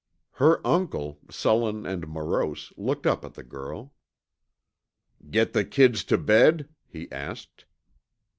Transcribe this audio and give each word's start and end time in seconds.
Her 0.31 0.65
uncle, 0.65 1.19
sullen 1.29 1.85
and 1.85 2.07
morose, 2.07 2.73
looked 2.75 3.05
up 3.05 3.23
at 3.23 3.35
the 3.35 3.43
girl. 3.43 3.93
"Get 5.29 5.53
the 5.53 5.63
kids 5.63 6.03
tuh 6.03 6.17
bed?" 6.17 6.69
he 6.87 7.07
asked. 7.11 7.65